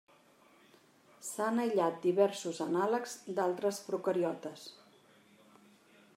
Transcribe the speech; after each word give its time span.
S'han 1.27 1.61
aïllat 1.65 1.99
diversos 2.07 2.63
anàlegs 2.67 3.15
d'altres 3.41 3.83
procariotes. 3.91 4.67